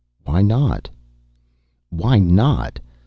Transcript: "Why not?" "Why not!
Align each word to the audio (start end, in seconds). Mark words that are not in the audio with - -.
"Why 0.23 0.41
not?" 0.41 0.89
"Why 1.91 2.17
not! 2.17 2.79